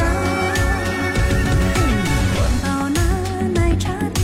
[0.00, 0.04] 啊
[2.36, 3.00] 闻到那
[3.60, 4.20] 奶茶的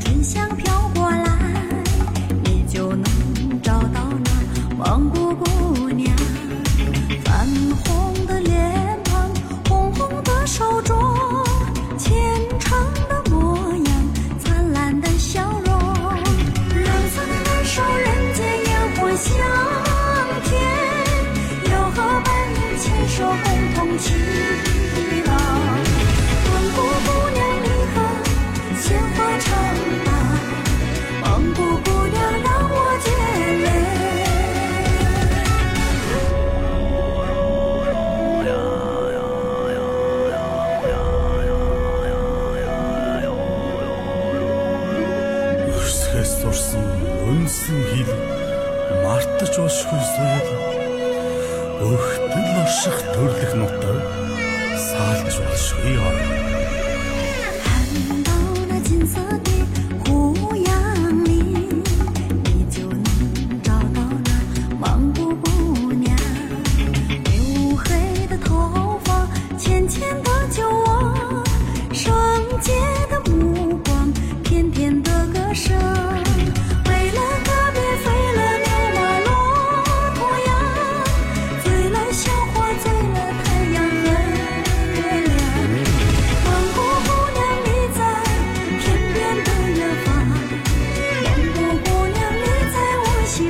[0.00, 1.26] 醇香飘过来，
[2.44, 3.04] 你就能
[3.62, 4.30] 找到那
[4.76, 6.14] 蒙古姑娘
[7.24, 7.46] 泛
[7.84, 8.49] 红的。
[46.40, 46.84] сурсан
[47.30, 48.12] үнсэн хил
[49.04, 50.48] мартаж уушгүй зүйл
[51.90, 53.98] өгтөл орших төрлөх нутаг
[54.88, 56.49] саалж уушгүй орно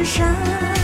[0.05, 0.80] 山。